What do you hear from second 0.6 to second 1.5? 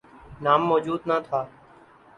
موجود نہ تھا۔